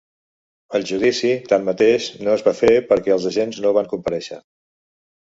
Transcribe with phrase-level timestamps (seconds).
[0.79, 4.45] El judici, tanmateix, no es va fer perquè els agents no van comparèixer.